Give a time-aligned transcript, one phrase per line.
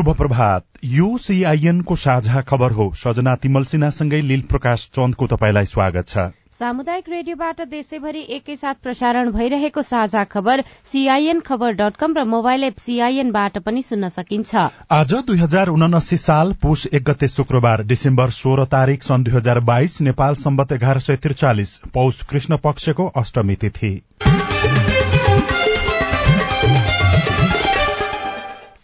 [0.00, 6.08] शुभ प्रभात। यो सीआईएनको साझा खबर हो। सजना तिमल सिन्हासँगै लील प्रकाश चन्दको तपाईँलाई स्वागत
[6.08, 6.24] छ।
[6.60, 12.78] सामुदायिक रेडियोबाट देशैभरि एकैसाथ प्रसारण भइरहेको साझा खबर सीआईएन खबर डट कम र मोबाइल एप
[12.78, 14.54] सीआईएनबाट पनि सुन्न सकिन्छ।
[14.92, 19.60] आज दुई हजार उनासी साल पुष एक गते शुक्रबार डिसेम्बर सोह्र तारीक सन् दुई हजार
[19.68, 23.92] बाइस नेपाल सम्बत एघार सय त्रिचालिस पौष कृष्ण पक्षको अष्टमी तिथि।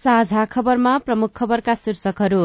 [0.06, 2.42] साझा खबरमा प्रमुख खबरका शीर्षकहरू।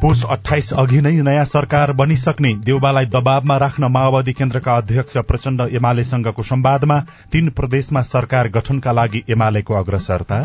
[0.00, 6.42] पुष अठाइस अघि नै नयाँ सरकार बनिसक्ने देउबालाई दबावमा राख्न माओवादी केन्द्रका अध्यक्ष प्रचण्ड एमालेसँगको
[6.42, 6.98] संवादमा
[7.32, 10.40] तीन प्रदेशमा सरकार गठनका लागि एमालेको अग्रसरता।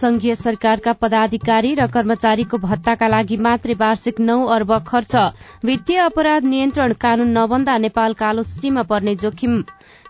[0.00, 5.14] संघीय सरकारका पदाधिकारी र कर्मचारीको भत्ताका लागि मात्रै वार्षिक नौ अर्ब खर्च।
[5.64, 9.62] वित्तीय अपराध नियन्त्रण कानून नबन्दा नेपाल कालो सूचीमा पर्ने जोखिम।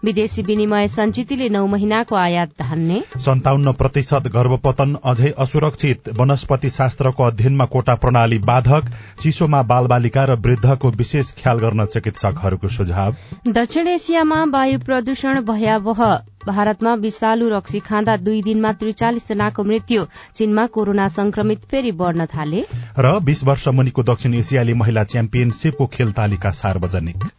[0.05, 7.65] विदेशी विनिमय सञ्चितले नौ महिनाको आयात धान्ने। सन्ताउन्न प्रतिशत गर्भपतन अझै असुरक्षित वनस्पति शास्त्रको अध्ययनमा
[7.65, 13.15] कोटा प्रणाली बाधक चिसोमा बालबालिका र वृद्धको विशेष ख्याल गर्न चिकित्सकहरूको सुझाव।
[13.49, 16.03] दक्षिण एसियामा वायु प्रदूषण भयावह।
[16.47, 22.65] भारतमा विषालु रक्सी खाँदा दुई दिनमा त्रिचालिस जनाको मृत्यु। चीनमा कोरोना संक्रमित फेरि बढ़न थाले।
[22.99, 27.31] र बीस वर्ष मुनिको दक्षिण एसियाली महिला च्याम्पियनशीपको खेल तालिका सार्वजनिक।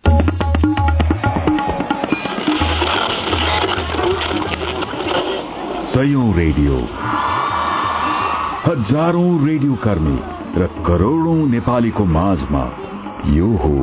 [5.93, 6.75] सयौं रेडियो।
[8.63, 10.13] हजारौं रेडियो कर्मी
[10.55, 12.63] र करोड़ौं नेपालीको माझमा
[13.33, 13.73] यो हो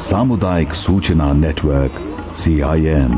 [0.00, 2.02] सामुदायिक सूचना नेटवर्क
[2.40, 3.16] सीआईएन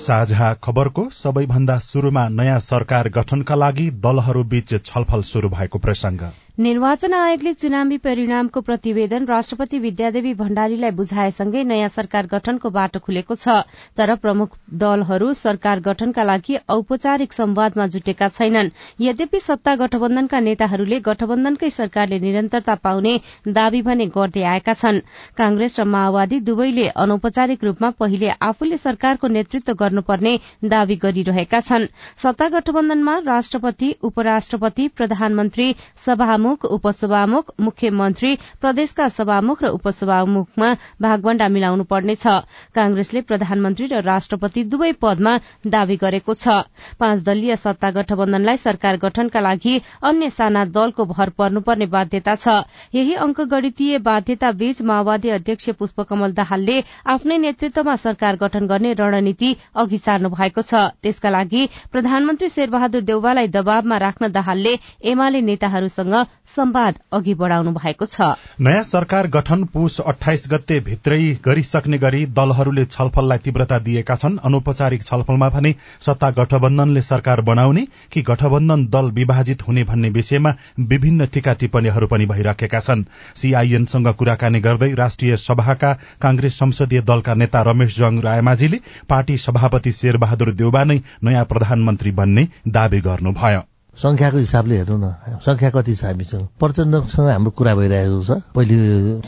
[0.00, 6.30] साझा खबरको सबैभन्दा शुरूमा नयाँ सरकार गठनका लागि दलहरू बीच छलफल शुरू भएको प्रसंग
[6.60, 13.54] निर्वाचन आयोगले चुनावी परिणामको प्रतिवेदन राष्ट्रपति विद्यादेवी भण्डारीलाई बुझाएसँगै नयाँ सरकार गठनको बाटो खुलेको छ
[13.96, 18.68] तर प्रमुख दलहरू सरकार गठनका लागि औपचारिक संवादमा जुटेका छैनन्।
[19.00, 23.14] यद्यपि सत्ता गठबन्धनका नेताहरूले गठबन्धनकै सरकारले निरन्तरता पाउने
[23.48, 25.00] दावी भने गर्दै आएका छन्।
[25.38, 30.34] कांग्रेस र माओवादी दुवैले अनौपचारिक रूपमा पहिले आफूले सरकारको नेतृत्व गर्नुपर्ने
[30.68, 31.88] दावी गरिरहेका छन्।
[32.18, 35.74] सत्ता गठबन्धनमा राष्ट्रपति उपराष्ट्रपति प्रधानमन्त्री
[36.06, 40.68] सभामुख सभामुख उपसभामुख मुख्यमन्त्री प्रदेशका सभामुख र उपसभामुखमा
[41.02, 42.26] भागवण्डा मिलाउनु पर्नेछ
[42.74, 46.66] कांग्रेसले प्रधानमन्त्री र राष्ट्रपति दुवै पदमा दावी गरेको छ।
[46.98, 53.14] पाँच दलीय सत्ता गठबन्धनलाई सरकार गठनका लागि अन्य साना दलको भर पर्नुपर्ने बाध्यता छ। यही
[53.16, 59.98] अंक गणितीय बाध्यता बीच माओवादी अध्यक्ष पुष्पकमल दाहालले आफ्नै नेतृत्वमा सरकार गठन गर्ने रणनीति अघि
[59.98, 61.62] सार्नु भएको छ। त्यसका लागि
[61.92, 64.74] प्रधानमन्त्री शेरबहादुर देउवालाई दबावमा राख्न दाहालले
[65.10, 66.14] एमाले नेताहरूसँग
[66.56, 68.20] संवाद अघि बढ़ाउनु भएको छ।
[68.60, 75.02] नयाँ सरकार गठन पुष अठाइस गते भित्रै गरिसक्ने गरी दलहरूले छलफललाई तीव्रता दिएका छन्। अनौपचारिक
[75.02, 81.52] छलफलमा भने सत्ता गठबन्धनले सरकार बनाउने कि गठबन्धन दल विभाजित हुने भन्ने विषयमा विभिन्न टीका
[81.54, 83.04] टिप्पणीहरू पनि भइराखेका छन्।
[83.36, 90.52] सीआईएनसँग कुराकानी गर्दै राष्ट्रिय सभाका कांग्रेस संसदीय दलका नेता रमेश जङ रायमाझीले पार्टी सभापति शेरबहादुर
[90.52, 96.46] देउबा नै नयाँ प्रधानमन्त्री बन्ने दावी गर्नुभयो। संख्याको हिसाबले हेर्नु न संख्या कति छ हामीसँग
[96.58, 98.76] प्रचण्डसँग हाम्रो कुरा भइरहेको छ। पहिले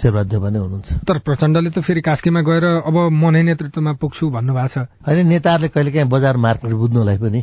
[0.00, 4.68] शेरबहादुर पनि हुनुहुन्छ। तर प्रचण्डले त फेरि कास्कीमा गएर अब म नै नेतृत्वमा पुग्छु भन्नुभएको
[4.68, 7.42] छ। होइन नेताहरूले कहिले काहीँ बजार मार्केट बुझ्नुलाई पनि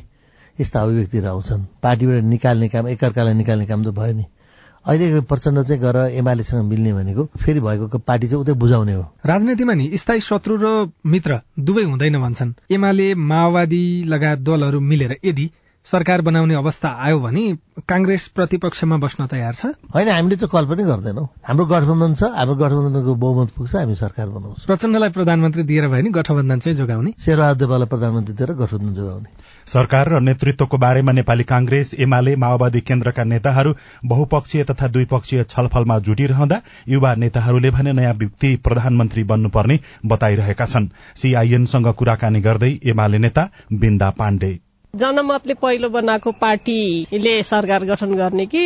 [0.59, 4.25] यस्ता अभिव्यक्तिहरू आउँछन्। पार्टीबाट निकाल्ने काम एकअर्कालाई निकाल्ने काम त भयो नि।
[4.85, 9.73] अहिले प्रचण्ड चाहिँ गएर एमालेसँग मिल्ने भनेको फेरि भएको पार्टी चाहिँ उतै बुझाउने हो। राजनीतिमा
[9.73, 10.67] नि स्थायी शत्रु र
[11.05, 15.49] मित्र दुवै हुँदैन भन्छन्। एमाले माओवादी लगायत दलहरू मिलेर यदि
[15.91, 17.43] सरकार बनाउने अवस्था आयो भने
[17.89, 23.15] कांग्रेस प्रतिपक्षमा बस्न तयार छ। होइन हामीले कल पनि गर्दैनौ। हाम्रो गठबन्धन छ हाम्रो गठबन्धनको
[23.15, 27.87] बहुमत पुग्छ हामी सरकार बनाउँछौँ। प्रचण्डलाई प्रधानमन्त्री दिएर भयो नि गठबन्धन चाहिँ जोगाउने। शेरबहादुर देवालाई
[27.87, 29.29] प्रधानमन्त्री दिएर गठबन्धन जोगाउने।
[29.67, 33.73] सरकार र नेतृत्वको बारेमा नेपाली कांग्रेस एमाले माओवादी केन्द्रका नेताहरू
[34.05, 41.93] बहुपक्षीय तथा द्विपक्षीय छलफलमा जुटिरहँदा युवा नेताहरूले भने नयाँ व्यक्ति प्रधानमन्त्री बन्नुपर्ने बताइरहेका छन्। सीआईएनसँग
[41.93, 48.61] कुराकानी गर्दै एमाले नेता बिन्दा पाण्डे। जनमतले पहिलो बनाएको पार्टीले सरकार गठन गर्ने कि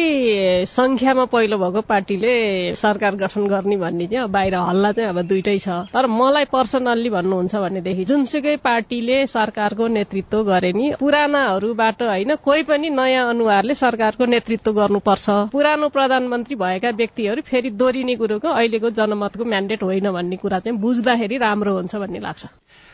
[0.65, 2.31] संख्यामा पहिलो भएको पार्टीले
[2.75, 7.55] सरकार गठन गर्ने भन्ने चाहिँ बाहिर हल्ला चाहिँ अब दुइटै छ। तर मलाई पर्सनल्ली भन्नुहुन्छ
[7.55, 14.71] भनेदेखि जुनसुकै पार्टीले सरकारको नेतृत्व गरे नि पुरानाहरूबाट होइन कोही पनि नयाँ अनुहारले सरकारको नेतृत्व
[14.79, 20.79] गर्नुपर्छ। पुरानो प्रधानमन्त्री भएका व्यक्तिहरू फेरि दोहोरिने कुरोको अहिलेको जनमतको म्यान्डेट होइन भन्ने कुरा चाहिँ
[20.79, 22.45] बुझ्दाखेरि राम्रो हुन्छ भन्ने लाग्छ।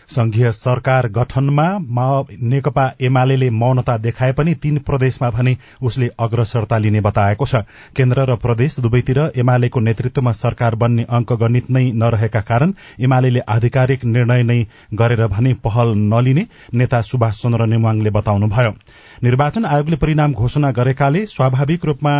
[0.10, 1.68] संघीय सरकार गठनमा
[2.44, 7.56] नेकपा एमाले मौनता देखाए पनि तीन प्रदेशमा भने उसले अग्रसरता लिने बताएको छ।
[7.96, 14.06] केन्द्र र प्रदेश दुवैतिर एमालेको नेतृत्वमा सरकार बन्ने अंक गणित नै नरहेका कारण एमाले आधिकारिक
[14.08, 14.60] निर्णय नै
[14.94, 18.72] गरेर भने पहल नलिने नेता सुभाष चन्द्र नेवाङले बताउनुभयो।
[19.24, 22.16] निर्वाचन आयोगले परिणाम घोषणा गरेकाले स्वाभाविक रूपमा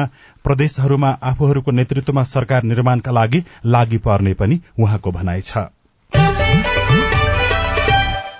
[0.46, 5.68] प्रदेशहरूमा आफूहरूको नेतृत्वमा सरकार निर्माणका लागि लागि पर्ने पनि उहाँको भनाइ छ।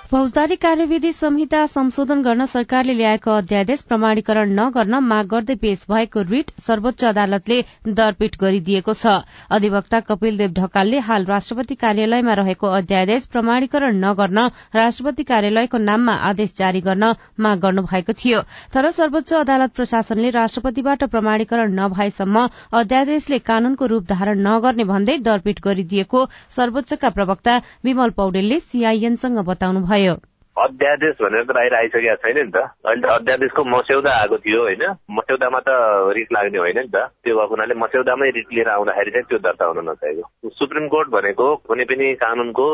[0.10, 6.48] फौजदारी कार्यविधि संहिता संशोधन गर्न सरकारले ल्याएको अध्यादेश प्रमाणीकरण नगर्न माग गर्दै पेश भएको रिट
[6.68, 7.58] सर्वोच्च अदालतले
[8.00, 9.14] दरपीट गरिदिएको छ।
[9.54, 16.56] अधिवक्ता कपिल देव ढकालले हाल राष्ट्रपति कार्यालयमा रहेको अध्यादेश प्रमाणीकरण नगर्न राष्ट्रपति कार्यालयको नाममा आदेश
[16.58, 18.42] जारी गर्न माग गर्नु भएको थियो।
[18.74, 22.48] तर सर्वोच्च अदालत प्रशासनले राष्ट्रपतिबाट प्रमाणीकरण नभएसम्म
[22.82, 26.26] अध्यादेशले कानूनको रूप धारण नगर्ने भन्दै दरपीट गरिदिएको
[26.58, 30.16] सर्वोच्चका प्रवक्ता विमल पौडेलले सीआईएनसँग बताउनुभयो। भयो।
[30.58, 34.84] अध्यादेश भनेर त बाहिर आइसकेको छैन नि त। अहिले त अध्यादेशको मस्यौदा आएको थियो होइन।
[35.12, 35.70] मस्यौदामा त
[36.18, 39.66] रिट लाग्ने होइन नि त। त्यो भएको हुनाले मस्यौदामै रिट लिएर आउँदाखेरि चाहिँ त्यो दर्ता
[39.66, 42.68] हुन नचाहेको सुप्रिम कोर्ट भनेको कुनै पनि कानूनको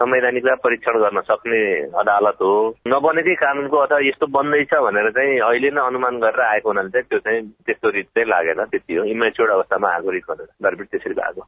[0.00, 1.60] संवैधानिकता परीक्षण गर्न सक्ने
[1.98, 2.54] अदालत हो।
[2.86, 7.18] नबनेकै कानूनको अथवा यस्तो बन्दैछ भनेर चाहिँ अहिले नै अनुमान गरेर आएको हुनाले चाहिँ त्यो
[7.18, 11.42] चाहिँ त्यस्तो रिट चाहिँ लागेन त्यति हो। इमेच्योर्ड अवस्थामा आएको रिट भनेर। दरबिट त्यसरी भएको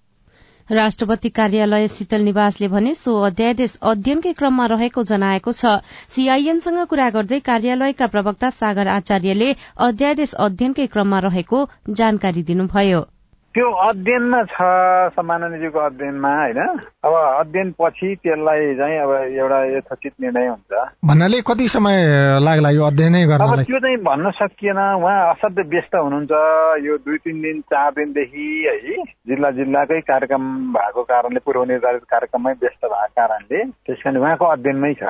[0.71, 5.73] राष्ट्रपति कार्यालय शीतल निवासले भने सो अध्यादेश अध्ययनकै क्रममा रहेको जनाएको छ।
[6.15, 13.01] सीआईएनसँग कुरा गर्दै कार्यालयका प्रवक्ता सागर आचार्यले अध्यादेश अध्ययनकै क्रममा रहेको जानकारी दिनुभयो।
[13.55, 14.63] त्यो अध्ययनमा छ
[15.17, 16.59] सम्माननीयजीको अध्ययनमा होइन?
[17.05, 20.73] अब अध्ययन पछि त्यसलाई चाहिँ अब एउटा यथोचित निर्णय हुन्छ।
[21.09, 21.97] भन्नाले कति समय
[22.45, 26.33] लाग्ला यो अध्ययनै गर्न अब त्यो चाहिँ भन्न सकिएन। उहाँ असाध्य व्यस्त हुनुहुन्छ।
[26.87, 30.45] यो दुई तिन दिन चार दिनदेखि है जिल्ला जिल्लाकै कार्यक्रम
[30.77, 35.05] भएको कारणले पूर्व निर्धारित कार्यक्रममै व्यस्त भएको कारणले त्यस कारण उहाँको अध्ययनमै छ।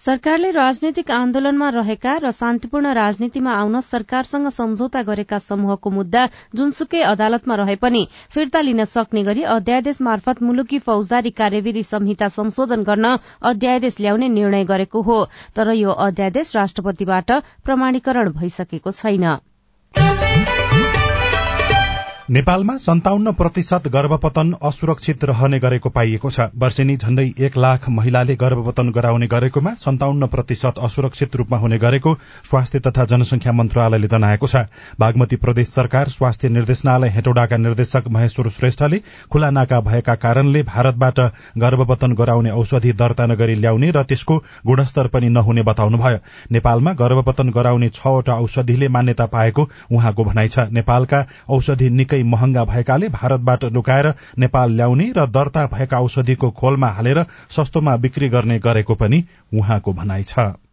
[0.00, 7.56] सरकारले राजनैतिक आन्दोलनमा रहेका र शान्तिपूर्ण राजनीतिमा आउन सरकारसँग सम्झौता गरेका समूहको मुद्दा जुनसुकै अदालतमा
[7.62, 8.04] रहे पनि
[8.36, 13.16] फिर्ता लिन सक्ने गरी अध्यादेश मार्फत मुलुकी फौजदारी कार्यविधि संहिता संशोधन गर्न
[13.54, 15.18] अध्यादेश ल्याउने निर्णय गरेको हो।
[15.56, 19.30] तर यो अध्यादेश राष्ट्रपतिबाट प्रमाणीकरण भइसकेको छैन।
[22.28, 28.88] नेपालमा सन्ताउन्न प्रतिशत गर्भपतन असुरक्षित रहने गरेको पाइएको छ। वर्षेनी झण्डै एक लाख महिलाले गर्भपतन
[28.90, 32.14] गराउने गरेकोमा सन्ताउन्न प्रतिशत असुरक्षित रूपमा हुने गरेको
[32.50, 34.66] स्वास्थ्य तथा जनसंख्या मन्त्रालयले जनाएको छ।
[34.98, 38.98] बागमती प्रदेश सरकार स्वास्थ्य निर्देशनालय हेटौडाका निर्देशक महेश्वर श्रेष्ठले
[39.30, 41.20] खुला नाका भएका कारणले भारतबाट
[41.58, 44.36] गर्भपतन गराउने औषधि दर्ता नगरी ल्याउने र त्यसको
[44.66, 46.18] गुणस्तर पनि नहुने बताउनुभयो।
[46.50, 53.08] नेपालमा गर्भपतन गराउने छवटा औषधिले मान्यता पाएको उहाँको भनाइ छ। नेपालका औषधि निकै महँगा भएकाले
[53.08, 59.24] भारतबाट लुकाएर नेपाल ल्याउने र दर्ता भएका औषधिको खोलमा हालेर सस्तोमा बिक्री गर्ने गरेको पनि
[59.54, 60.65] उहाँको भनाइ छ।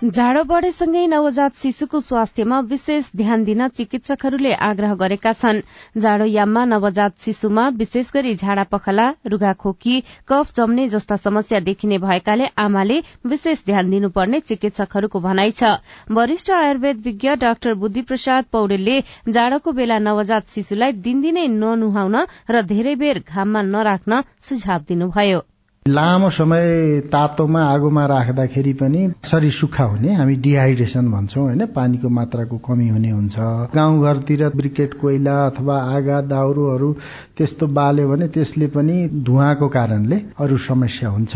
[0.00, 5.60] जाडो बढेसँगै नवजात शिशुको स्वास्थ्यमा विशेष ध्यान दिन चिकित्सकहरूले आग्रह गरेका छन्।
[6.00, 12.46] जाडो याममा नवजात शिशुमा विशेष गरी झाडा पखला रुगाखोकी कफ जम्ने जस्ता समस्या देखिने भएकाले
[12.56, 12.98] आमाले
[13.28, 15.76] विशेष ध्यान दिनुपर्ने चिकित्सकहरूको भनाइ छ।
[16.08, 18.96] वरिष्ठ आयुर्वेद विज्ञ डाक्टर बुद्धि प्रसाद पौडेलले
[19.28, 22.16] जाडोको बेला नवजात शिशुलाई दिनदिनै ननुहाउन
[22.48, 25.44] र धेरै बेर घाममा नराख्न सुझाव दिनुभयो।
[25.90, 31.66] लामो समय तातोमा आगोमा राख्दाखेरि पनि शरीर सुक्खा हुने हामी डिहाइड्रेसन भन्छौँ होइन?
[31.66, 33.34] पानीको मात्राको कमी हुने हुन्छ।
[33.74, 36.92] गाउँघरतिर ब्रिकेट कोइला अथवा आगा दाउरोहरू
[37.36, 41.34] त्यस्तो बाल्यो भने त्यसले पनि धुवाको कारणले अरू समस्या हुन्छ।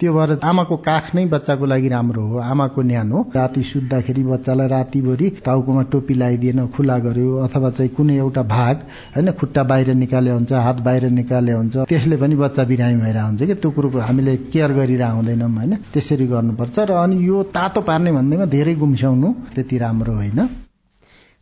[0.00, 4.68] त्यो भएर आमाको काख नै बच्चाको लागि राम्रो हो। आमाको न्यान हो। राति सुत्दाखेरि बच्चालाई
[4.68, 8.84] रातिभरि टाउकोमा टोपी लगाइदिएन खुला गर्यो अथवा चाहिँ कुनै एउटा भाग
[9.16, 9.32] होइन?
[9.32, 13.54] खुट्टा बाहिर निकाले हुन्छ हात बाहिर निकाले हुन्छ। त्यसले पनि बच्चा बिरामी भएर हुन्छ कि?
[13.54, 15.72] त्यो कुरो हामीले केयर गरेर हुँदैनौँ होइन?
[15.92, 20.40] त्यसरी गर्नुपर्छ र अनि यो तातो पार्ने भन्दैमा धेरै गुम्स्याउनु त्यति राम्रो होइन।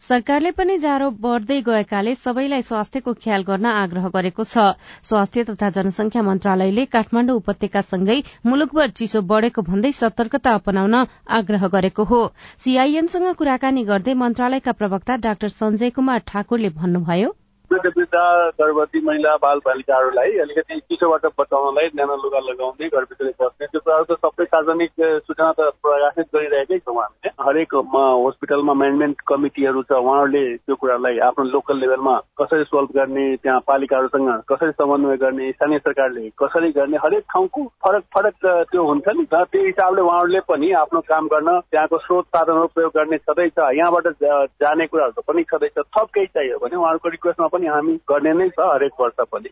[0.03, 6.23] सरकारले पनि जाडो बढ़दै गएकाले सबैलाई स्वास्थ्यको ख्याल गर्न आग्रह गरेको छ। स्वास्थ्य तथा जनसंख्या
[6.23, 10.95] मन्त्रालयले काठमाण्डु उपत्यकासँगै मुलुकभर चिसो बढ़ेको भन्दै सतर्कता अपनाउन
[11.31, 12.21] आग्रह गरेको हो।
[12.59, 17.31] सीआईएनसँग कुराकानी गर्दै मन्त्रालयका प्रवक्ता डाक्टर संजय कुमार ठाकुरले भन्नुभयो
[17.73, 18.19] वृद्ध वृद्ध
[18.61, 24.19] गर्भवती महिला बाल बालिकाहरूलाई अलिकति चिसोबाट बचाउनलाई न्यानो लुगा लगाउने घरभित्रै बस्ने त्यो कुराहरू त
[24.21, 24.91] सबै सार्वजनिक
[25.27, 31.45] सूचना त प्रकाशित गरिरहेकै छौँ हामीले। हरेक हस्पिटलमा म्यानेजमेन्ट कमिटीहरू छ उहाँहरूले त्यो कुरालाई आफ्नो
[31.49, 37.25] लोकल लेभलमा कसरी सोल्भ गर्ने त्यहाँ पालिकाहरूसँग कसरी समन्वय गर्ने स्थानीय सरकारले कसरी गर्ने हरेक
[37.33, 38.37] ठाउँको फरक फरक
[38.69, 42.93] त्यो हुन्छ नि। त त्यो हिसाबले उहाँहरूले पनि आफ्नो काम गर्न त्यहाँको स्रोत साधनहरू प्रयोग
[43.01, 44.13] गर्ने छँदैछ। यहाँबाट
[44.61, 48.61] जाने कुराहरू पनि छँदैछ। थप केही चाहियो भने उहाँहरूको रिक्वेस्टमा पनि हामी गर्ने नै छ
[48.61, 49.49] हरेक वर्ष पनि।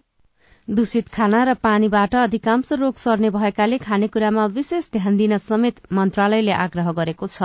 [0.68, 6.92] दूषित खाना र पानीबाट अधिकांश रोग सर्ने भएकाले खानेकुरामा विशेष ध्यान दिन समेत मन्त्रालयले आग्रह
[6.92, 7.42] गरेको छ।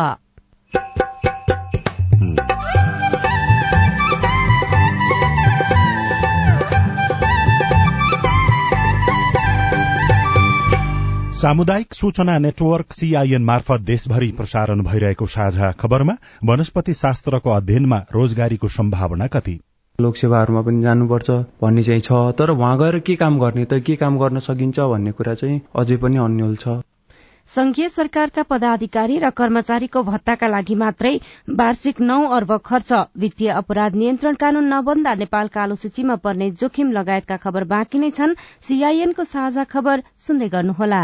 [11.35, 19.27] सामुदायिक सूचना नेटवर्क सीआईएन मार्फत देशभरि प्रसारण भइरहेको साझा खबरमा वनस्पति शास्त्रको अध्ययनमा रोजगारीको सम्भावना
[19.27, 19.59] कति?
[20.01, 21.29] लोकसेवाहरूमा पनि जानुपर्छ
[21.61, 23.79] भन्ने चाहिँ छ। तर उहाँ गएर के काम गर्ने त?
[23.79, 26.83] के काम गर्न सकिन्छ भन्ने कुरा चाहिँ अझै पनि अन्यल छ।
[27.49, 31.13] संघीय सरकारका पदाधिकारी र कर्मचारीको भत्ताका लागि मात्रै
[31.55, 37.37] वार्षिक नौ अर्ब खर्च वित्तीय अपराध नियन्त्रण कानून नबन्दा नेपाल कालो सूचीमा पर्ने जोखिम लगायतका
[37.37, 38.35] खबर बाँकी नै छन्।
[38.67, 41.03] सीआईएनको साझा खबर सुन्दै गर्नुहोला।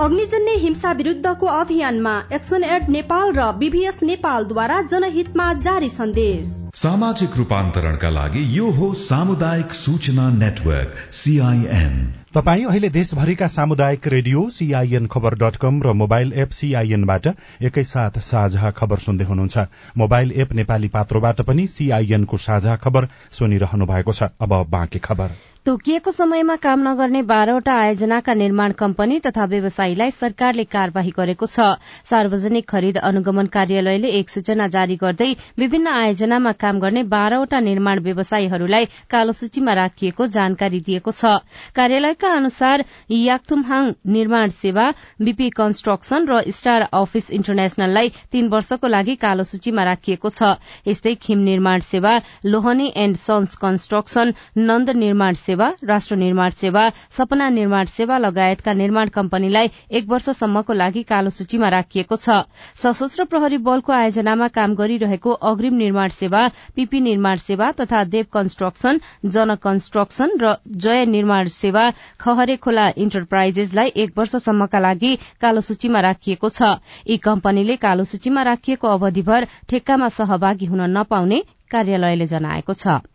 [0.00, 8.08] अग्निजन्य हिंसा विरुद्धको अभियानमा एक्सन एड नेपाल र बीभीएस नेपालद्वारा जनहितमा जारी सन्देश। सामाजिक रूपान्तरणका
[8.10, 11.94] लागि यो हो सामुदायिक सूचना नेटवर्क सीआईएन
[12.34, 17.26] तपाई अहिले देशभरिका सामुदायिक रेडियो सीआईएन खबर डट कम र मोबाइल एप सीआईएनबाट
[17.62, 19.66] एकैसाथ साझा खबर सुन्दै हुनुहुन्छ।
[19.96, 26.10] मोबाइल एप नेपाली पात्रोबाट पनि सीआईएनको साझा खबर सुनिरहनु भएको छ। अब बाँकी खबर। तोकिएको
[26.10, 32.98] समयमा काम नगर्ने बाह्रवटा आयोजनाका निर्माण कम्पनी तथा व्यवसायीलाई सरकारले कार्यवाही गरेको छ। सार्वजनिक खरिद
[33.04, 39.72] अनुगमन कार्यालयले एक सूचना जारी गर्दै विभिन्न आयोजनामा काम गर्ने बाह्रवटा निर्माण व्यवसायीहरूलाई कालो सूचीमा
[39.74, 41.34] राखिएको जानकारी दिएको छ।
[41.76, 44.84] कार्यालयका अनुसार याक्थुमहाङ निर्माण सेवा
[45.20, 50.56] बीपी कन्स्ट्रक्सन र स्टार अफिस इन्टरनेशनललाई तीन वर्षको लागि कालो सूचीमा राखिएको छ।
[50.86, 52.12] यस्तै खिम निर्माण सेवा
[52.46, 59.08] Lohani and sons construction Nanda निर्माण सेवा राष्ट्र निर्माण सेवा सपना निर्माण सेवा लगायतका निर्माण
[59.14, 62.40] कम्पनीलाई एक वर्षसम्मको लागि कालो सूचीमा राखिएको छ।
[62.76, 66.42] सशस्त्र प्रहरी बलको आयोजनामा काम गरिरहेको अग्रिम निर्माण सेवा
[66.76, 71.84] पीपी निर्माण सेवा तथा देव कन्स्ट्रक्सन जन कन्स्ट्रक्सन र जय निर्माण सेवा
[72.20, 76.74] खहरे खोला इन्टरप्राइजेसलाई एक वर्षसम्मका लागि कालो सूचीमा राखिएको छ।
[77.08, 83.13] यी कम्पनीले कालो सूचीमा राखिएको अवधिभर ठेक्कामा सहभागी हुन नपाउने कार्यालयले जनाएको छ।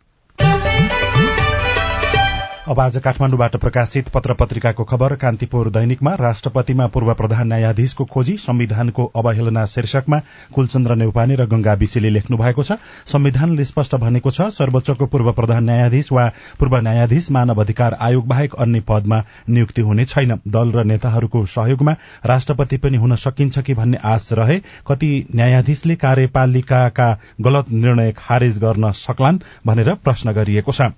[2.70, 9.04] अब आज काठमाण्डुबाट प्रकाशित पत्र पत्रिकाको खबर कान्तिपुर दैनिकमा राष्ट्रपतिमा पूर्व प्रधान न्यायाधीशको खोजी संविधानको
[9.16, 10.20] अवहेलना शीर्षकमा
[10.54, 12.72] कुलचन्द्र नेउपाने र गंगा विशीले लेख्नु भएको छ।
[13.06, 16.28] संविधानले स्पष्ट भनेको छ सर्वोच्चको पूर्व प्रधान न्यायाधीश वा
[16.60, 21.96] पूर्व न्यायाधीश मानव अधिकार आयोग बाहेक अन्य पदमा नियुक्ति हुने छैन। दल र नेताहरूको सहयोगमा
[22.26, 27.10] राष्ट्रपति पनि हुन सकिन्छ कि भन्ने आश रहे। कति न्यायाधीशले कार्यपालिकाका
[27.40, 30.90] गलत निर्णय खारेज गर्न सक्लान् भनेर प्रश्न गरिएको छ।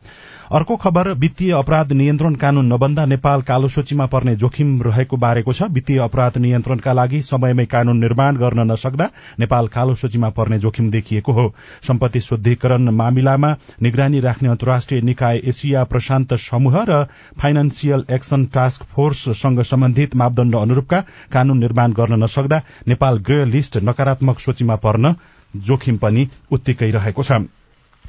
[0.52, 5.68] अर्को खबर वित्तीय अपराध नियन्त्रण कानून नबन्दा नेपाल कालो सूचीमा पर्ने जोखिम रहेको बारेको छ।
[5.72, 9.06] वित्तीय अपराध नियन्त्रणका लागि समयमै कानून निर्माण गर्न नसक्दा
[9.40, 11.46] नेपाल कालो सूचीमा पर्ने जोखिम देखिएको हो।
[11.88, 17.02] सम्पत्ति शुद्धिकरण मामिलामा निगरानी राख्ने अन्तर्राष्ट्रिय निकाय एसिया प्रशान्त समूह र
[17.40, 21.00] फाइनेन्सियल एक्सन टास्क फोर्ससँग सम्बन्धित मापदण्ड अनुरूपका
[21.32, 25.14] कानून निर्माण गर्न नसक्दा नेपाल ग्रे लिस्ट नकारात्मक सूचीमा पर्न
[25.54, 27.42] जोखिम पनि उत्तिकै रहेको छ।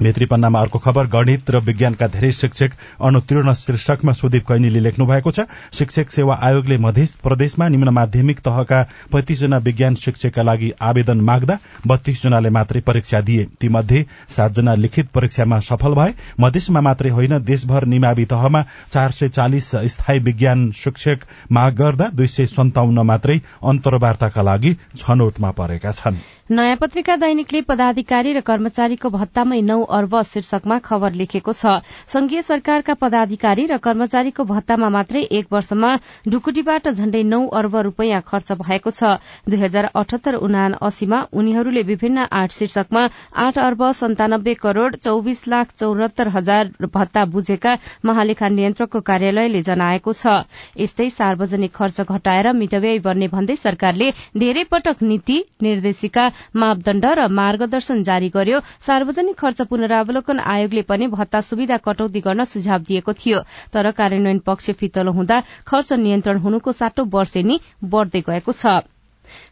[0.02, 2.70] भित्री पन्नामा अर्को खबर गणित र विज्ञानका धेरै शिक्षक
[3.00, 5.40] अनुतीर्ण शीर्षकमा सुदीप कैनीले लेख्नु भएको छ
[5.72, 8.82] शिक्षक सेवा आयोगले मध्य प्रदेशमा निम्न माध्यमिक तहका
[9.12, 14.04] पैंतिसजना विज्ञान शिक्षकका लागि आवेदन माग्दा बत्तीस जनाले मात्रै परीक्षा दिए। तीमध्ये
[14.36, 20.18] सातजना लिखित परीक्षामा सफल भए। मधेसमा मात्रै होइन देशभर निमावि तहमा चार सय चालिस स्थायी
[20.20, 26.18] विज्ञान शिक्षक माग गर्दा दुई सय सन्ताउन्न मात्रै अन्तर्वार्ताका लागि छनौटमा परेका छन्।
[26.50, 31.80] नयाँ पत्रिका दैनिकले पदाधिकारी र कर्मचारीको भत्तामै नौ अर्ब शीर्षकमा खबर लेखेको छ।
[32.12, 35.92] संघीय सरकारका पदाधिकारी र कर्मचारीको भत्तामा मात्रै एक वर्षमा
[36.28, 39.16] ढुकुटीबाट झण्डै नौ अर्ब रूपियाँ खर्च भएको छ।
[39.48, 43.06] दुई हजार अठहत्तर उना अस्सीमा उनीहरूले विभिन्न आठ शीर्षकमा
[43.40, 50.44] आठ अर्ब सन्तानब्बे करोड़ चौविस लाख चौरात्तर हजार भत्ता बुझेका महालेखा नियन्त्रकको कार्यालयले जनाएको छ।
[50.76, 58.02] यस्तै सार्वजनिक खर्च घटाएर मितव्यय बन्ने भन्दै सरकारले धेरै पटक नीति निर्देशिका मापदण्ड र मार्गदर्शन
[58.02, 63.90] जारी गर्यो। सार्वजनिक खर्च पुनरावलोकन आयोगले पनि भत्ता सुविधा कटौती गर्न सुझाव दिएको थियो। तर
[63.90, 68.93] कार्यान्वयन पक्ष फितलो हुँदा खर्च नियन्त्रण हुनुको साटो वर्षे नि बढ़दै गएको छ।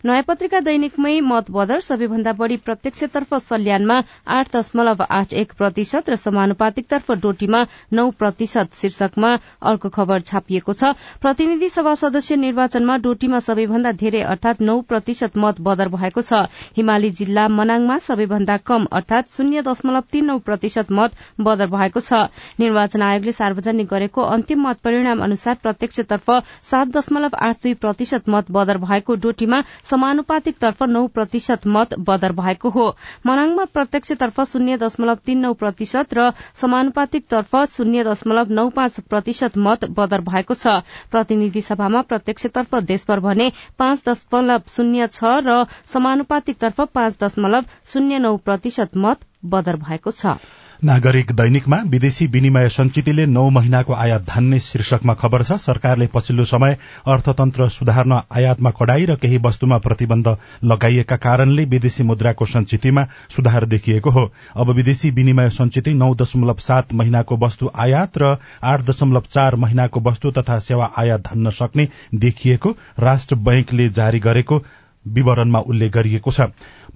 [0.05, 3.97] नयाँ पत्रिका दैनिकमै मत बदर सबैभन्दा बढ़ी प्रत्यक्षतर्फ सल्यानमा
[4.37, 7.61] आठ दशमलव आठ एक प्रतिशत र समानुपातिकतर्फ डोटीमा
[7.93, 9.31] नौ प्रतिशत शीर्षकमा
[9.63, 15.61] अर्को खबर छापिएको छ। प्रतिनिधि सभा सदस्य निर्वाचनमा डोटीमा सबैभन्दा धेरै अर्थात नौ प्रतिशत मत
[15.61, 16.43] बदर भएको छ।
[16.77, 22.23] हिमाली जिल्ला मनाङमा सबैभन्दा कम अर्थात शून्य दशमलव तीन नौ प्रतिशत मत बदर भएको छ।
[22.61, 26.31] निर्वाचन आयोगले सार्वजनिक गरेको अन्तिम मत परिणाम अनुसार प्रत्यक्षतर्फ
[26.65, 32.71] सात दशमलव आठ दुई प्रतिशत मत बदर भएको डोटीमा समानुपातिकतर्फ नौ प्रतिशत मत बदर भएको
[32.71, 32.87] हो।
[33.27, 39.85] मनाङमा प्रत्यक्षतर्फ शून्य दशमलव तीन नौ प्रतिशत र समानुपातिकतर्फ शून्य दशमलव नौ पाँच प्रतिशत मत
[39.99, 40.79] बदर भएको छ।
[41.11, 48.37] प्रतिनिधि सभामा प्रत्यक्षतर्फ देशभर भने पाँच दशमलव शून्य छ र समानुपातिकतर्फ पाँच दशमलव शून्य नौ
[48.45, 50.37] प्रतिशत मत बदर भएको छ।
[50.83, 56.77] नागरिक दैनिकमा विदेशी विनिमय संचितिले नौ महिनाको आयात धान्ने शीर्षकमा खबर छ। सरकारले पछिल्लो समय
[57.07, 60.29] अर्थतन्त्र सुधार्न आयातमा कडाई र केही वस्तुमा प्रतिबन्ध
[60.65, 66.93] लगाइएका कारणले विदेशी मुद्राको संचितिमा सुधार देखिएको हो। अब विदेशी विनिमय संचिति नौ दशमलव सात
[66.93, 72.77] महिनाको वस्तु आयात र आठ दशमलव चार महिनाको वस्तु तथा सेवा आयात धान्न सक्ने देखिएको
[73.01, 74.63] राष्ट्र बैंकले जारी गरेको
[75.05, 76.41] विवरणमा उल्लेख गरिएको छ।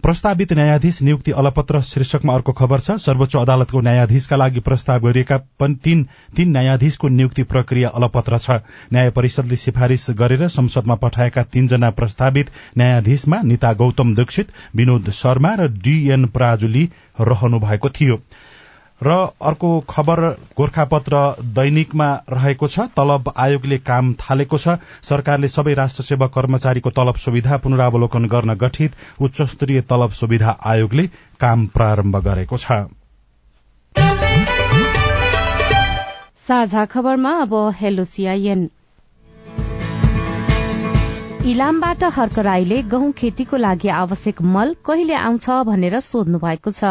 [0.02, 6.06] प्रस्तावित न्यायाधीश नियुक्ति अलपत्र शीर्षकमा अर्को खबर छ। सर्वोच्च अदालतको न्यायाधीशका लागि प्रस्ताव गरिएका तीन
[6.36, 8.50] तीन न्यायाधीशको नियुक्ति प्रक्रिया अलपत्र छ।
[8.92, 15.68] न्याय परिषदले सिफारिश गरेर संसदमा पठाएका तीनजना प्रस्तावित न्यायाधीशमा निता गौतम दीक्षित विनोद शर्मा र
[15.78, 16.88] डीएन पराजुली
[17.20, 18.20] रहनु भएको थियो।
[19.00, 20.20] र अर्को खबर
[20.56, 21.16] गोर्खापत्र
[21.54, 27.56] दैनिकमा रहेको छ। तलब आयोगले काम थालेको छ। सरकारले सबै राष्ट्र सेवा कर्मचारीको तलब सुविधा
[27.58, 31.06] पुनरावलोकन गर्न गठित उच्च स्तरीय तलब सुविधा आयोगले
[31.40, 32.72] काम प्रारम्भ गरेको छ।
[36.46, 37.54] अब
[41.46, 46.84] इलामबाट हर्क राईले गहुँ खेतीको लागि आवश्यक मल कहिले आउँछ भनेर सोध्नु भएको छ।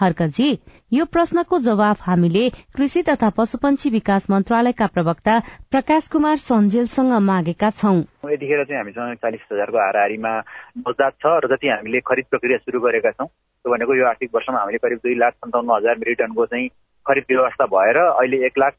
[0.00, 0.50] हर्कजी
[0.92, 2.44] यो प्रश्नको जवाफ हामीले
[2.76, 5.38] कृषि तथा पशुपन्छी विकास मन्त्रालयका प्रवक्ता
[5.70, 7.98] प्रकाश कुमार सञ्जेलसँग मागेका छौं।
[8.32, 10.32] यतिखेर चाहिँ हामीसँग चालिस हजारको हाराहारीमा
[10.78, 14.58] नवजात छ र जति हामीले खरिद प्रक्रिया सुरु गरेका छौँ त्यो भनेको यो आर्थिक वर्षमा
[14.58, 16.68] हामीले करिब दुई लाख सन्ताउन्न हजार मेट्रिक चाहिँ
[17.06, 18.74] खरिद व्यवस्था भएर अहिले एक लाख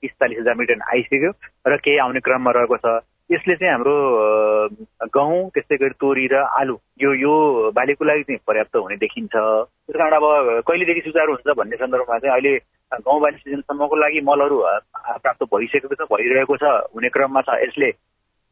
[0.00, 1.30] तिस चालिस हजार मेट्रिक आइसक्यो
[1.66, 3.00] र केही आउने क्रममा रहेको छ।
[3.32, 3.96] यसले चाहिँ हाम्रो
[5.16, 7.34] गहुँ त्यस्तै गरी तोरी र आलु यो यो
[7.72, 10.24] बालीको लागि चाहिँ पर्याप्त हुने देखिन्छ। त्यस कारण अब
[10.68, 12.54] कहिलेदेखि सुचारू हुन्छ भन्ने सन्दर्भमा चाहिँ अहिले
[12.92, 14.56] गाउँ बाली सिजनसम्मको लागि मलहरू
[15.22, 16.64] प्राप्त भइसकेको छ भइरहेको छ
[16.94, 17.90] हुने क्रममा छ। यसले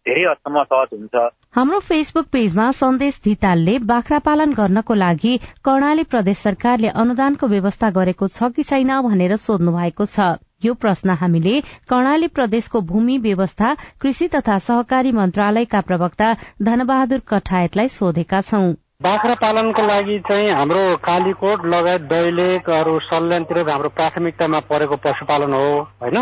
[0.07, 1.15] धेरै हदसम्म सहज हुन्छ।
[1.57, 8.29] हाम्रो फेसबुक पेजमा सन्देश धितालले बाख्रा पालन गर्नको लागि कर्णाली प्रदेश सरकारले अनुदानको व्यवस्था गरेको
[8.29, 14.29] छ कि छैन भनेर सोध्नु भएको छ। यो प्रश्न हामीले कर्णाली प्रदेशको भूमि व्यवस्था कृषि
[14.29, 22.03] तथा सहकारी मन्त्रालयका प्रवक्ता धनबहादुर कठायतलाई सोधेका छौं। बाख्रा पालनको लागि चाहिँ हाम्रो कालीकोट लगायत
[22.13, 25.67] दैलेकहरू सल्यानतिर हाम्रो प्राथमिकतामा परेको पशुपालन हो
[26.03, 26.19] होइन?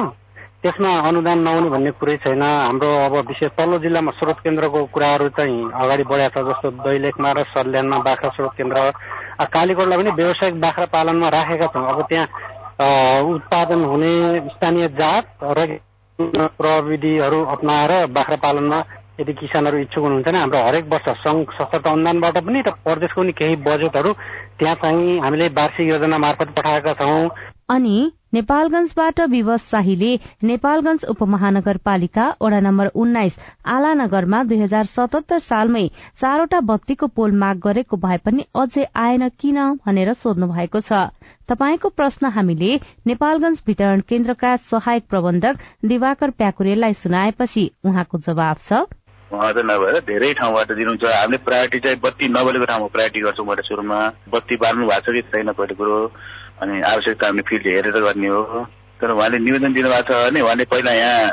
[0.62, 5.58] त्यसमा अनुदान नहुने भन्ने कुरै छैन। हाम्रो अब विशेष तल्लो जिल्लामा स्रोत केन्द्रको कुराहरू चाहिँ
[5.82, 8.78] अगाडि बढाएको छ जस्तो दैलेखमा र सल्यानमा बाख्रा स्रोत केन्द्र।
[9.54, 12.26] कालीकोटलाई पनि व्यावसायिक बाख्रा पालनमा राखेका छौँ। अब त्यहाँ
[12.78, 14.12] उत्पादन हुने
[14.48, 15.78] स्थानीय जात र
[16.58, 18.78] प्रविधिहरू अप्नाएर बाख्रा पालनमा
[19.20, 23.32] यदि किसानहरू इच्छुक हुनुहुन्छ भने हाम्रो हरेक वर्ष सङ्घ संस्था अनुदानबाट पनि र प्रदेशको पनि
[23.32, 24.12] केही बजेटहरू
[24.58, 27.28] त्यहाँ चाहिँ हामीले वार्षिक योजना मार्फत पठाएका छौँ।
[27.68, 27.96] अनि
[28.34, 30.10] नेपालगंजबाट विवश शाहीले
[30.48, 33.36] नेपालगंज उपमहानगरपालिका वडा नम्बर उन्नाइस
[33.74, 35.82] आलानगरमा दुई हजार सतहत्तर सालमै
[36.20, 41.02] चारवटा बत्तीको पोल माग गरेको भए पनि अझै आएन किन भनेर सोध्नु भएको छ।
[41.48, 42.70] तपाईँको प्रश्न हामीले
[43.06, 48.80] नेपालगंज वितरण केन्द्रका सहायक प्रबन्धक दिवाकर प्याकुरेललाई सुनाएपछि उहाँको जवाब छ।
[49.30, 54.00] उहाँ नभएर धेरै ठाउँबाट दिनुहुन्छ। हामीले प्रायोरिटी चाहिँ बत्ती नबलेको ठाउँमा प्रायोरिटी गर्छौँ मैले सुरुमा
[54.32, 55.98] बत्ती बाल्नु भएको छ कि छैन पहिलो कुरो।
[56.62, 58.64] अनि आवश्यकता हामीले फिल्ड हेरेर गर्ने हो।
[59.00, 61.26] तर उहाँले निवेदन दिनुभएको छ भने उहाँले पहिला यहाँ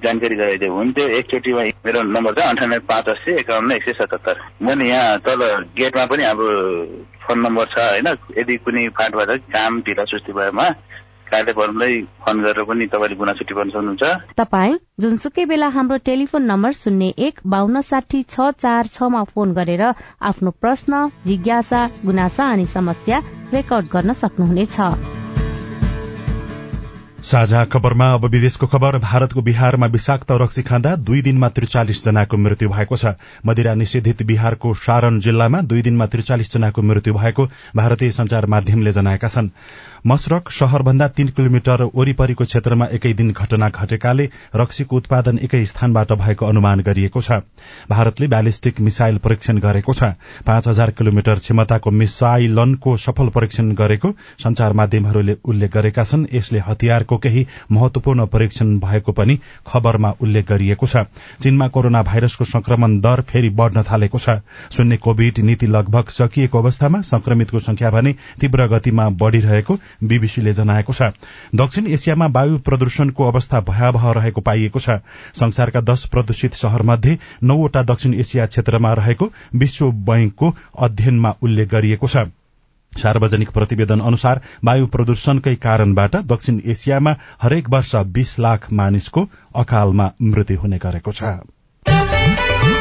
[0.00, 4.88] जानकारी गराइदियो। हुन्थ्यो एकचोटिमा मेरो नम्बर छ अन्ठानब्बे पाँच अस्सी एकाउन्न एक सय सतहत्तर। मैले
[4.88, 5.40] यहाँ तल
[5.76, 6.50] गेटमा पनि हाम्रो
[7.26, 8.08] फोन नम्बर छ होइन?
[8.38, 10.68] यदि कुनै फाँटबाट काम ढिला सुस्ती भएमा
[11.30, 14.02] कार्यक्रमलाई फोन गरेर पनि तपाईँले गुनासो सक्नुहुन्छ।
[14.34, 19.82] तपाईँ जुनसुकै बेला हाम्रो टेलिफोन नम्बर शून्य एक बान्न साठी छ चार छमा फोन गरेर
[20.30, 23.20] आफ्नो प्रश्न जिज्ञासा गुनासा अनि समस्या
[23.54, 24.76] रेकर्ड गर्न सक्नुहुनेछ।
[27.22, 32.68] साझा खबरमा अब विदेशको खबर। भारतको बिहारमा विषाक्त रक्सी खाँदा दुई दिनमा त्रिचालिस जनाको मृत्यु
[32.68, 33.06] भएको छ।
[33.46, 39.28] मदिरा निषेधित बिहारको सारण जिल्लामा दुई दिनमा त्रिचालिस जनाको मृत्यु भएको भारतीय संचार माध्यमले जनाएका
[39.28, 39.50] छन्।
[40.06, 46.46] मसरक शहरभन्दा तीन किलोमिटर वरिपरिको क्षेत्रमा एकै दिन घटना घटेकाले रक्सीको उत्पादन एकै स्थानबाट भएको
[46.46, 47.40] अनुमान गरिएको छ।
[47.90, 50.12] भारतले ब्यालिस्टिक मिसाइल परीक्षण गरेको छ।
[50.46, 57.16] पाँच हजार किलोमिटर क्षमताको मिसाइलनको सफल परीक्षण गरेको संचार माध्यमहरूले उल्लेख गरेका छन्। यसले हतियारको
[57.18, 61.04] केही महत्वपूर्ण परीक्षण भएको पनि खबरमा उल्लेख गरिएको छ।
[61.42, 64.40] चीनमा कोरोना भाइरसको संक्रमण दर फेरि बढ़न थालेको छ।
[64.72, 71.02] शून्य कोविड नीति लगभग सकिएको अवस्थामा संक्रमितको संख्या भने तीव्र गतिमा बढ़िरहेको बीबीसीले जनाएको छ।
[71.54, 74.98] दक्षिण एसियामा वायु प्रदूषणको अवस्था भयावह रहेको पाइएको छ।
[75.34, 82.08] संसारका दश प्रदूषित शहर मध्ये नौवटा दक्षिण एसिया क्षेत्रमा रहेको विश्व बैंकको अध्ययनमा उल्लेख गरिएको
[82.08, 82.26] छ।
[82.92, 90.58] सार्वजनिक प्रतिवेदन अनुसार वायु प्रदूषणकै कारणबाट दक्षिण एसियामा हरेक वर्ष बीस लाख मानिसको अकालमा मृत्यु
[90.58, 92.79] हुने गरेको छ।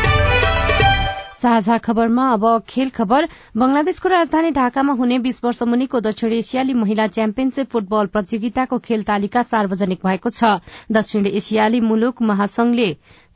[1.40, 7.06] साझा खबरमा अब खेल खबर। बंगलादेशको राजधानी ढाकामा हुने बीस वर्ष मुनिको दक्षिण एसियाली महिला
[7.10, 10.60] च्याम्पियनशीप फुटबल प्रतियोगिताको खेल तालिका सार्वजनिक भएको छ।
[10.92, 12.90] दक्षिण एसियाली मुलुक महासंघले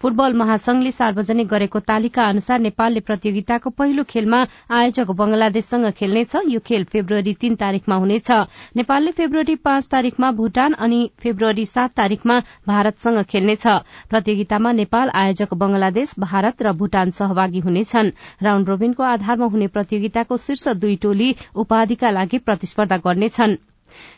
[0.03, 4.39] फुटबल महासंघले सार्वजनिक गरेको तालिका अनुसार नेपालले प्रतियोगिताको पहिलो खेलमा
[4.69, 8.31] आयोजक बंगलादेशसँग खेल्नेछ। यो खेल फेब्रुअरी तीन तारीकमा हुनेछ।
[8.75, 13.67] नेपालले फेब्रुअरी पाँच तारीकमा भूटान अनि फेब्रुअरी सात तारीकमा भारतसँग खेल्नेछ।
[14.09, 20.67] प्रतियोगितामा नेपाल आयोजक बंगलादेश भारत र भूटान सहभागी हुनेछन्। राउण्ड रोबिनको आधारमा हुने प्रतियोगिताको शीर्ष
[20.83, 23.55] दुई टोली उपाधिका लागि प्रतिस्पर्धा गर्नेछन्।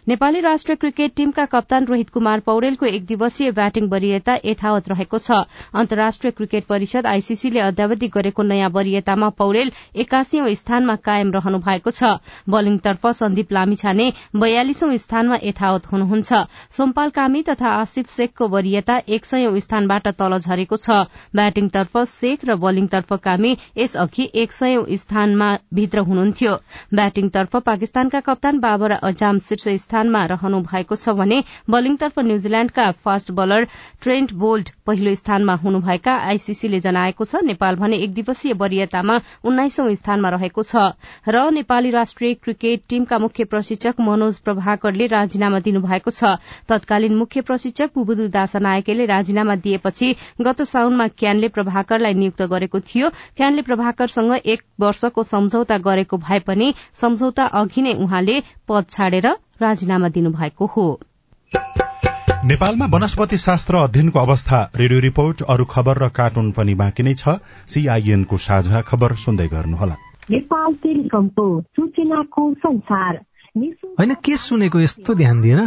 [0.07, 5.37] नेपाली राष्ट्रिय क्रिकेट टीमका कप्तान रोहित कुमार पौडेलको एक दिवसीय ब्याटिङ वरियता यथावत रहेको छ।
[5.73, 12.11] अन्तर्राष्ट्रिय क्रिकेट परिषद आईसीसीले अद्यावधि गरेको नयाँ वरियतामा पौडेल एकासीौं स्थानमा कायम रहनु भएको छ।
[12.47, 16.43] बलिङतर्फ सन्दीप लामिछाने बयालिसौं स्थानमा यथावत हुनुहुन्छ।
[16.77, 20.99] सोमपाल कामी तथा आसिफ शेखको वरियता एक सयौं स्थानबाट तल झरेको छ।
[21.33, 26.55] ब्याटिङतर्फ शेख र बलिङतर्फ कामी यसअघि एक सयौं स्थानमा भित्र हुनुहुन्थ्यो।
[26.93, 31.35] ब्याटिङतर्फ पाकिस्तानका कप्तान बाबर अजाम शीर्ष स्थानमा रहनु भएको छ भने
[31.71, 33.67] बलिङतर्फ न्यूजील्याण्डका फास्ट बलर
[34.03, 40.29] ट्रेन्ट बोल्ट पहिलो स्थानमा हुनुभएका आईसीसीले जनाएको छ। नेपाल भने एक दिवसीय वरियतामा उन्नाइसौं स्थानमा
[40.29, 40.75] रहेको छ।
[41.25, 46.35] र नेपाली राष्ट्रिय क्रिकेट टीमका मुख्य प्रशिक्षक मनोज प्रभाकरले राजीनामा दिनुभएको छ।
[46.67, 53.09] तत्कालीन मुख्य प्रशिक्षक बुबुदु दासा नायकेले राजीनामा दिएपछि गत साउनमा क्यानले प्रभाकरलाई नियुक्त गरेको थियो।
[53.37, 59.27] क्यानले प्रभाकरसँग एक वर्षको सम्झौता गरेको भए पनि सम्झौता अघि नै उहाँले पद छाडेर
[59.61, 60.99] राजीनामा दिनुभएको हो।
[62.45, 67.39] नेपालमा वनस्पति शास्त्र अध्ययनको अवस्था रेडियो रिपोर्ट अरू खबर र कार्टुन पनि बाँकी नै छ।
[67.67, 69.95] सीआईएनको साझा खबर सुन्दै गर्नुहोला।
[73.99, 75.61] होइन के सुनेको यस्तो ध्यान दिएर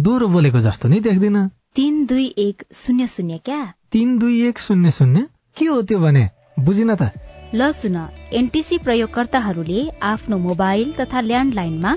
[0.00, 3.72] दोहोरो बोलेको जस्तो नि देख्दिन। तिन दुई एक शून्य शून्य क्या?
[3.92, 5.26] तिन दुई एक शून्य शून्य?
[5.56, 6.28] के हो त्यो भने?
[6.58, 7.10] बुझिन त।
[7.54, 7.96] ल सुन
[8.32, 11.96] एनटिसी प्रयोगकर्ताहरूले आफ्नो मोबाइल तथा ल्यान्डलाइनमा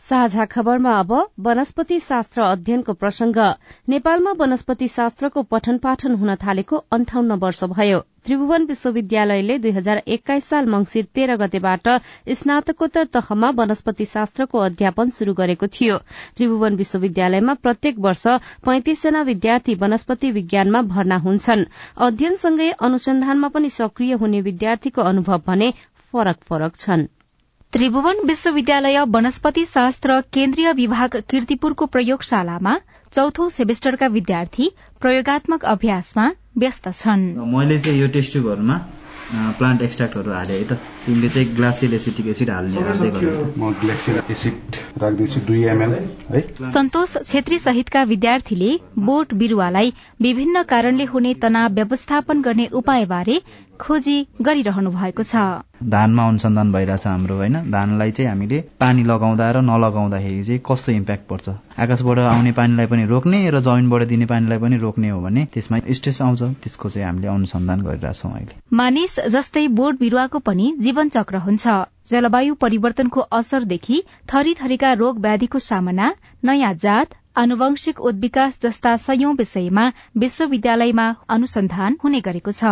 [0.00, 3.36] साझा खबरमा अब वनस्पति शास्त्र अध्ययनको प्रसंग।
[3.88, 10.44] नेपालमा वनस्पति शास्त्रको पठन पाठन हुन थालेको अन्ठाउन्न वर्ष भयो। त्रिभुवन विश्वविद्यालयले दुई हजार एक्काइस
[10.44, 11.88] साल मंगिर तेह्र गतेबाट
[12.34, 15.98] स्नातकोत्तर तहमा वनस्पति शास्त्रको अध्यापन शुरू गरेको थियो।
[16.36, 18.26] त्रिभुवन विश्वविद्यालयमा प्रत्येक वर्ष
[18.64, 21.68] पैंतिसजना विद्यार्थी वनस्पति विज्ञानमा भर्ना हुन्छन्।
[22.00, 25.72] अध्ययनसँगै अनुसन्धानमा पनि सक्रिय हुने विद्यार्थीको अनुभव भने
[26.12, 27.06] फरक फरक छन्।
[27.72, 32.72] त्रिभुवन विश्वविद्यालय वनस्पति शास्त्र केन्द्रीय विभाग किर्तिपुरको प्रयोगशालामा
[33.12, 38.76] चौथो सेमेस्टरका विद्यार्थी प्रयोगात्मक अभ्यासमा व्यस्त छन्। मैले चाहिँ यो टेस्ट ट्युबहरूमा
[39.58, 43.10] प्लान्ट एक्सट्राक्टहरू हाले। है त तिमीले चाहिँ ग्लासियल एसिटिक एसिड हाल्ने हाल्दै
[43.60, 45.92] म ग्लासियल एसिड राख्दैछु दुई एमएल
[46.32, 46.40] है।
[46.72, 53.40] सन्तोष छेत्री सहितका विद्यार्थीले बोट बिरूवालाई विभिन्न कारणले हुने तनाव व्यवस्थापन गर्ने उपायबारे
[53.80, 57.70] खोजी गरिरहनु भएको छ। धानमा अनुसन्धान भइरहेछ हाम्रो होइन?
[57.70, 61.48] धानलाई चाहिँ हामीले पानी लगाउँदा र नलगाउँदाखेरि चाहिँ कस्तो इम्प्याक्ट पर्छ?
[61.78, 66.22] आकाशबाट आउने पानीलाई पनि रोक्ने र जमिनबाट दिने पानीलाई पनि रोक्ने हो भने त्यसमा स्ट्रेस
[66.22, 71.68] आउँछ। त्यसको चाहिँ हामीले अनुसन्धान गरिरहेछौँ अहिले। मानिस जस्तै बोट बिरूवाको पनि जीवन चक्र हुन्छ।
[72.10, 74.02] जलवायु परिवर्तनको असरदेखि
[74.34, 76.14] थरी थरीका रोग व्याधिको सामना
[76.44, 82.64] नयाँ जात आनुवंशिक उद्विकास जस्ता सयौं विषयमा विश्वविद्यालयमा अनुसन्धान हुने गरेको छ।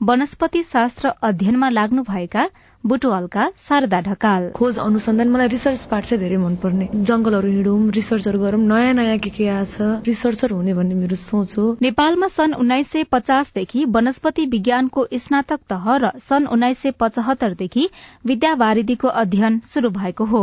[0.00, 2.48] वनस्पति शास्त्र अध्ययनमा लाग्नुभएका
[2.84, 8.60] बुटुवालका शारदा ढकाल। खोज अनुसन्धान मलाई रिसर्च पार्ट चाहिँ धेरै मनपर्ने। जंगलहरू हिँडौँ रिसर्चहरू गरौँ
[8.60, 9.76] नयाँ नयाँ के के आछ
[10.06, 15.84] रिसर्चर हुने भन्ने मेरो सोच हो। नेपालमा सन् उन्नाइस सय पचासदेखि वनस्पति विज्ञानको स्नातक तह
[15.96, 17.88] र सन् उन्नाइस सय पचहत्तरदेखि
[18.26, 20.42] विद्यावारिधीको अध्ययन शुरू भएको हो।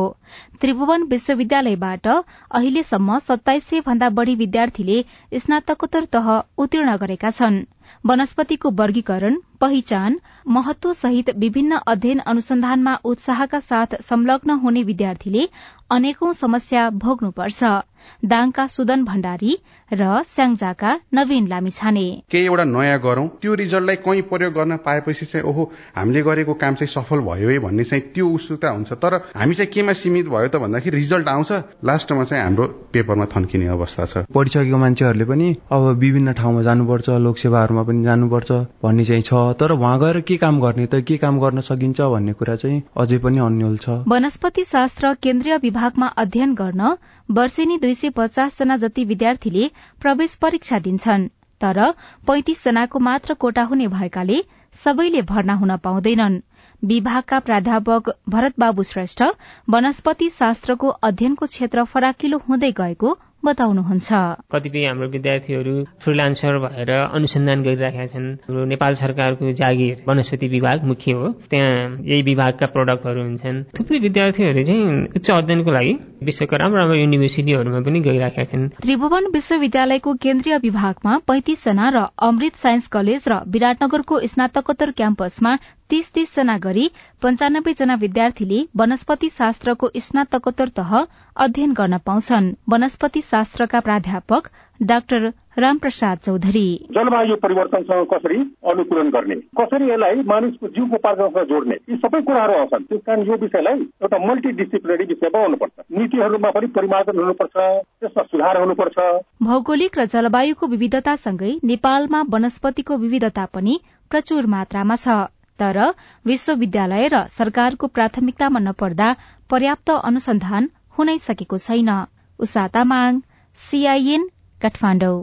[0.62, 5.04] त्रिभुवन विश्वविद्यालयबाट अहिलेसम्म सत्ताइस सय भन्दा बढ़ी विद्यार्थीले
[5.40, 7.64] स्नातकोत्तर तह उत्तीर्ण गरेका छन्।
[8.10, 10.18] वनस्पतिको वर्गीकरण पहिचान
[10.58, 15.50] महत्व सहित विभिन्न अध्ययन अनुसन्धानमा उत्साहका साथ संलग्न हुने विद्यार्थीले
[15.92, 17.78] अनेकौं समस्या भोग्नुपर्छ।
[18.26, 19.52] दाङका सुदन भण्डारी
[19.92, 25.46] र स्याङ्जाका नवीन लामिछाने केही एउटा नयाँ गरौं। त्यो रिजल्टलाई कहीँ प्रयोग गर्न पाएपछि चाहिँ
[25.50, 25.64] ओहो
[25.98, 29.72] हामीले गरेको काम चाहिँ सफल भयो है भन्ने चाहिँ त्यो उत्सुकता हुन्छ। तर हामी चाहिँ
[29.74, 31.52] केमा सीमित भयो त भन्दाखेरि रिजल्ट आउँछ।
[31.84, 37.84] लास्टमा चाहिँ हाम्रो पेपरमा थन्किने अवस्था छ। पढिसकेको मान्छेहरूले पनि अब विभिन्न ठाउँमा जानुपर्छ लोकसेवाहरूमा
[37.90, 38.52] पनि जानुपर्छ
[38.84, 42.34] भन्ने चाहिँ छ। तर उहाँ गएर के काम गर्ने त के काम गर्न सकिन्छ भन्ने
[42.38, 46.82] कुरा चाहिँ अझै पनि अन्यल छ। वनस्पति शास्त्र केन्द्रीय विभागमा अध्ययन गर्न
[47.30, 49.70] वर्षेनी दुई सय पचास जना जति विद्यार्थीले
[50.02, 51.28] प्रवेश परीक्षा दिन्छन्
[51.62, 51.80] तर
[52.28, 54.42] पैंतिस जनाको मात्र कोटा हुने भएकाले
[54.76, 56.40] सबैले भर्ना हुन पाउँदैनन्।
[56.84, 59.24] विभागका प्राध्यापक भरतबाबु श्रेष्ठ
[59.70, 64.10] वनस्पति शास्त्रको अध्ययनको क्षेत्र फराकिलो हुँदै गएको बताउनुहुन्छ।
[64.52, 65.74] कतिपय हाम्रो विद्यार्थीहरू
[66.04, 72.22] फ्रिलान्सर भएर अनुसन्धान गरिरहेका छन्। हाम्रो नेपाल सरकारको जागिर वनस्पति विभाग मुख्य हो। त्यहाँ यही
[72.22, 74.84] विभागका प्रडक्टहरू हुन्छन्। थुप्रै विद्यार्थीहरू चाहिँ
[75.16, 81.66] उच्च अध्ययनको लागि विश्वका राम्रो राम्रो युनिभर्सिटीहरूमा पनि गइरहेका छन्। त्रिभुवन विश्वविद्यालयको केन्द्रीय विभागमा पैंतिस
[81.66, 85.56] जना र अमृत साइन्स कलेज र विराटनगरको स्नातकोत्तर क्याम्पसमा
[85.90, 86.86] तीस तीस जना गरी
[87.22, 90.92] पञ्चानब्बे जना विद्यार्थीले वनस्पति शास्त्रको स्नातकोत्तर तह
[91.36, 94.48] अध्ययन गर्न पाउँछन्। वनस्पति शास्त्रका प्राध्यापक
[94.80, 98.38] डाक्टर रामप्रसाद चौधरी। जलवायु परिवर्तनसँग कसरी
[98.72, 103.36] अनुकूलन गर्ने कसरी यसलाई मानिसको जीवको पार्कसँग जोड्ने यी सबै कुराहरू आउँछन्। त्यस कारण यो
[103.42, 108.98] विषयलाई एउटा मल्टिडिसिप्लिनरी विषयमा हुनुपर्छ नीतिहरूमा पनि परिमार्जन हुनुपर्छ त्यसमा सुधार हुनुपर्छ।
[109.44, 113.80] भौगोलिक र जलवायुको विविधतासँगै नेपालमा वनस्पतिको विविधता पनि
[114.12, 115.18] प्रचुर मात्रामा छ।
[115.60, 115.78] तर
[116.26, 119.10] विश्वविद्यालय र सरकारको प्राथमिकतामा नपर्दा
[119.50, 121.92] पर्याप्त अनुसन्धान हुनै सकेको छैन।
[122.40, 123.20] उषा तामाङ
[123.60, 124.24] सीआईएन
[124.62, 125.20] काठमाडौँ।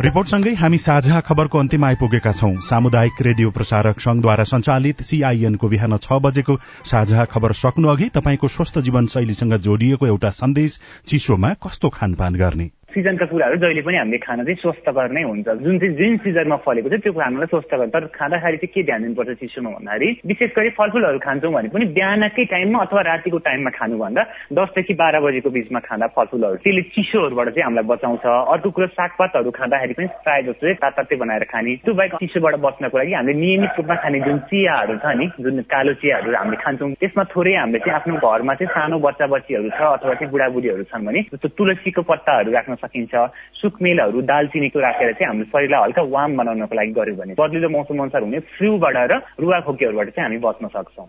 [0.00, 6.18] रिपोर्टसँगै हामी साझा खबरको अन्तिम आइपुगेका छौं। सामुदायिक रेडियो प्रसारक संघद्वारा संचालित सीआईएनको बिहान छ
[6.22, 12.34] बजेको साझा खबर सक्नु अघि तपाईँको स्वस्थ जीवन शैलीसँग जोडिएको एउटा सन्देश चिसोमा कस्तो खानपान
[12.34, 12.70] गर्ने?
[12.92, 16.88] सिजनका कुराहरू जहिले पनि हामीले खाना चाहिँ स्वस्थकर नै हुन्छ। जुन चाहिँ जुन सिजनमा फलेको
[16.88, 21.18] छ त्यो खानालाई स्वस्थकर तर खाँदाखेरि चाहिँ के ध्यान दिनुपर्छ चिसोमा भन्दाखेरि विशेष गरी फलफुलहरू
[21.24, 26.56] खान्छौँ भने पनि बिहानकै टाइममा अथवा रातिको टाइममा खानुभन्दा दसदेखि बाह्र बजेको बिचमा खाँदा फलफुलहरू
[26.64, 31.44] त्यसले चिसोहरूबाट चाहिँ हामीलाई बचाउँछ। अर्को कुरो सागपातहरू खाँदाखेरि पनि प्रायः जस्तो चाहिँ तातातै बनाएर
[31.48, 35.60] खाने। त्यो बाहेक चिसोबाट बच्नको लागि हामीले नियमित रूपमा खाने जुन चियाहरू छ नि जुन
[35.72, 39.80] कालो चियाहरू हामीले खान्छौँ त्यसमा थोरै हामीले चाहिँ आफ्नो घरमा चाहिँ सानो बच्चा बच्चीहरू छ
[39.96, 43.14] अथवा चाहिँ बुढाबुढीहरू छन् भने जस्तो तुलसीको पत्ताहरू राख्न सकिन्छ।
[43.62, 48.22] सुकमेलहरू दालचिनीको राखेर चाहिँ हाम्रो शरीरलाई हल्का वार्म बनाउनको लागि गर्यो भने बदलिलो मौसम अनुसार
[48.22, 51.08] हुने फ्लूबाट र रुवाखोकीहरूबाट चाहिँ हामी बच्न सक्छौँ।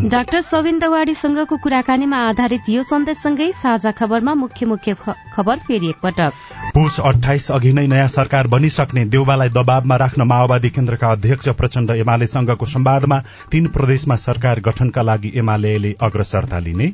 [0.00, 4.94] डाक्टर सविन दवाडीसँगको कुराकानीमा आधारित यो सन्देशसँगै साझा खबरमा मुख्य मुख्य
[5.34, 6.32] खबर फेरि एकपटक।
[6.74, 12.66] पुष अठाइस अघि नै नयाँ सरकार बनिसक्ने देउबालाई दबावमा राख्न माओवादी केन्द्रका अध्यक्ष प्रचण्ड एमालेसँगको
[12.68, 13.18] संवादमा
[13.50, 16.92] तीन प्रदेशमा सरकार गठनका लागि एमाले अग्रसरता लिने।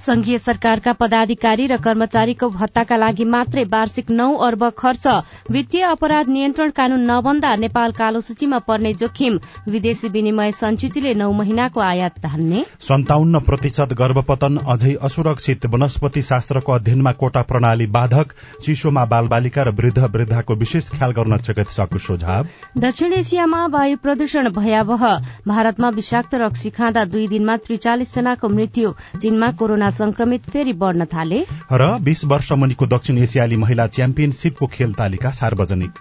[0.00, 5.06] संघीय सरकारका पदाधिकारी र कर्मचारीको भत्ताका लागि मात्रै वार्षिक नौ अर्ब खर्च
[5.50, 11.80] वित्तीय अपराध नियन्त्रण कानून नबन्दा नेपाल कालो सूचीमा पर्ने जोखिम विदेशी विनिमय संचितले नौ महिनाको
[11.82, 18.32] आयात धान्ने सन्ताउन्न प्रतिशत गर्भपतन अझै असुरक्षित वनस्पति शास्त्रको अध्ययनमा कोटा प्रणाली बाधक
[18.64, 22.46] चिसोमा बालबालिका र वृद्ध वृद्धाको विशेष ख्याल गर्न चिकित्सकको सुझाव।
[22.78, 25.04] दक्षिण एसियामा वायु प्रदूषण भयावह
[25.46, 29.50] भारतमा विषाक्त रक्सी खाँदा दुई दिनमा त्रिचालिस जनाको मृत्यु चीनमा
[29.90, 35.30] कोरोना संक्रमित फेरि बढ़न थाले। र बीस वर्ष मुनिको दक्षिण एसियाली महिला च्याम्पियनशीपको खेल तालिका
[35.30, 35.94] सार्वजनिक।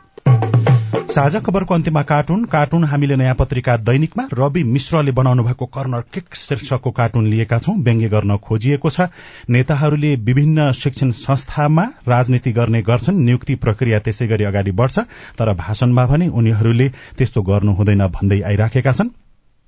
[1.09, 6.35] साझा खबरको अन्त्यमा कार्टुन। कार्टुन हामीले नयाँ पत्रिका दैनिकमा रवि मिश्रले बनाउनु भएको कर्नर किक
[6.35, 9.09] शीर्षकको कार्टुन लिएका छौं। व्यङ्ग्य गर्न खोजिएको छ।
[9.49, 14.99] नेताहरूले विभिन्न शिक्षण संस्थामा राजनीति गर्ने गर्छन्। नियुक्ति प्रक्रिया त्यसै गरी अगाडि बढ़छ।
[15.37, 19.09] तर भाषणमा भने उनीहरूले त्यस्तो गर्नु हुँदैन भन्दै आइराखेका छन्।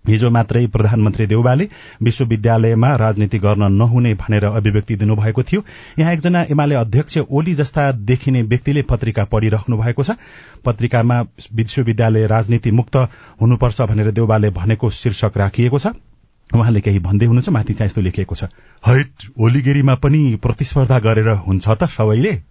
[0.05, 1.67] हिजो मात्रै प्रधानमन्त्री देउबाले
[2.03, 5.63] विश्वविद्यालयमा राजनीति गर्न नहुने भनेर अभिव्यक्ति दिनुभएको थियो।
[5.99, 10.17] यहाँ एकजना एमाले अध्यक्ष ओली जस्ता देखिने व्यक्तिले पत्रिका पढ़िराख्नु भएको छ।
[10.65, 11.21] पत्रिकामा
[11.53, 12.95] विश्वविद्यालय राजनीति मुक्त
[13.41, 15.93] हुनुपर्छ भनेर देउबाले भनेको शीर्षक राखिएको छ।
[16.49, 18.43] उहाँले केही भन्दै हुनुहुन्छ माथि चाहिँ यस्तो लेखिएको छ।
[18.83, 22.50] हैट ओलीगिरीमा पनि प्रतिस्पर्धा गरेर हुन्छ त सबैले?